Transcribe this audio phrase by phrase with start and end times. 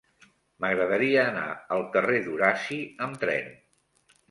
[0.63, 1.43] M'agradaria anar
[1.77, 3.57] al carrer d'Horaci amb tren.